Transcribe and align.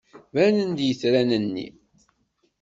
Banen-d 0.33 0.79
yitran-nni. 0.87 1.67